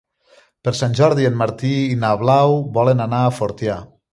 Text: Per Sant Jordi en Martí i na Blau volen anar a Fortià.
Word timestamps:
Per 0.67 0.71
Sant 0.77 0.95
Jordi 0.99 1.27
en 1.29 1.37
Martí 1.43 1.73
i 1.91 1.99
na 2.05 2.11
Blau 2.25 2.57
volen 2.79 3.07
anar 3.07 3.25
a 3.27 3.33
Fortià. 3.43 3.79